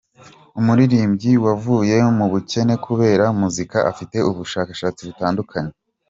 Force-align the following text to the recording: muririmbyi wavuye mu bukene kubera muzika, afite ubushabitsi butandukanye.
muririmbyi 0.65 1.31
wavuye 1.45 1.95
mu 2.17 2.25
bukene 2.31 2.73
kubera 2.85 3.25
muzika, 3.39 3.77
afite 3.91 4.17
ubushabitsi 4.29 5.01
butandukanye. 5.09 5.73